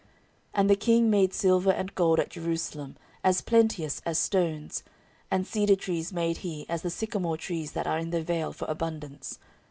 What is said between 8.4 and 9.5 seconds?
for abundance.